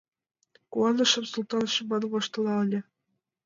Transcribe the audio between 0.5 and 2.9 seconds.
—Куанышым— Султан шыман воштылале.